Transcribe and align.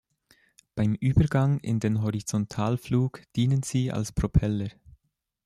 Beim 0.73 0.95
Übergang 0.95 1.59
in 1.59 1.79
den 1.79 2.01
Horizontalflug 2.01 3.21
dienen 3.35 3.61
sie 3.61 3.91
als 3.91 4.11
Propeller. 4.11 4.69